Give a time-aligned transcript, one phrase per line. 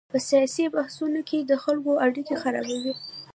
[0.13, 2.93] په سیاسي بحثونو کې د خلکو اړیکې خرابوي.